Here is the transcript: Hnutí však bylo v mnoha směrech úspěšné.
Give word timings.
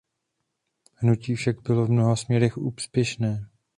Hnutí 0.95 1.35
však 1.35 1.61
bylo 1.61 1.85
v 1.85 1.91
mnoha 1.91 2.15
směrech 2.15 2.57
úspěšné. 2.57 3.49